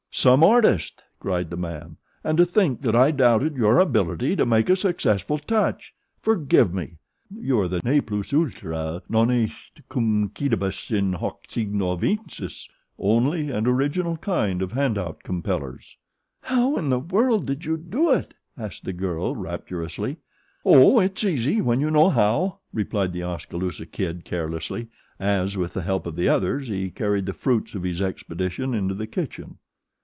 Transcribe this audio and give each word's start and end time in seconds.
"Some 0.13 0.43
artist!" 0.43 1.01
cried 1.21 1.49
the 1.49 1.55
man. 1.57 1.95
"And 2.21 2.37
to 2.37 2.45
think 2.45 2.81
that 2.81 2.95
I 2.97 3.11
doubted 3.11 3.55
your 3.55 3.79
ability 3.79 4.35
to 4.35 4.45
make 4.45 4.69
a 4.69 4.75
successful 4.75 5.37
touch! 5.37 5.93
Forgive 6.19 6.73
me! 6.73 6.97
You 7.35 7.61
are 7.61 7.69
the 7.69 7.79
ne 7.83 8.01
plus 8.01 8.33
ultra, 8.33 9.01
non 9.07 9.31
est 9.31 9.81
cumquidibus, 9.89 10.91
in 10.91 11.13
hoc 11.13 11.43
signo 11.49 11.95
vinces, 11.95 12.67
only 12.99 13.49
and 13.51 13.65
original 13.69 14.17
kind 14.17 14.61
of 14.61 14.73
hand 14.73 14.97
out 14.97 15.23
compellers." 15.23 15.97
"How 16.41 16.75
in 16.75 16.89
the 16.89 16.99
world 16.99 17.45
did 17.45 17.63
you 17.63 17.77
do 17.77 18.11
it?" 18.11 18.33
asked 18.57 18.83
the 18.83 18.93
girl, 18.93 19.33
rapturously. 19.33 20.17
"Oh, 20.65 20.99
it's 20.99 21.23
easy 21.23 21.61
when 21.61 21.79
you 21.79 21.89
know 21.89 22.09
how," 22.09 22.59
replied 22.73 23.13
The 23.13 23.23
Oskaloosa 23.23 23.85
Kid 23.85 24.25
carelessly, 24.25 24.89
as, 25.21 25.55
with 25.57 25.73
the 25.73 25.83
help 25.83 26.05
of 26.05 26.17
the 26.17 26.27
others, 26.27 26.67
he 26.67 26.89
carried 26.91 27.25
the 27.27 27.33
fruits 27.33 27.75
of 27.75 27.83
his 27.83 28.01
expedition 28.01 28.73
into 28.73 28.93
the 28.93 29.07
kitchen. 29.07 29.57